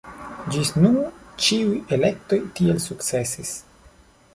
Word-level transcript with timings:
Ĝis 0.53 0.71
nun 0.85 0.97
ĉiuj 1.47 1.77
elektoj 1.99 2.41
tiel 2.61 2.85
sukcesis. 2.91 3.55